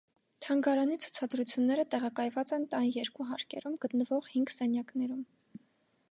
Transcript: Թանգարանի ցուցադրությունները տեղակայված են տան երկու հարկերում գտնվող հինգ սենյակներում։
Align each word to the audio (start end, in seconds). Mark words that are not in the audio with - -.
Թանգարանի 0.43 0.95
ցուցադրությունները 1.01 1.83
տեղակայված 1.95 2.53
են 2.57 2.65
տան 2.71 2.89
երկու 2.95 3.27
հարկերում 3.33 3.75
գտնվող 3.85 4.31
հինգ 4.37 4.55
սենյակներում։ 4.55 5.21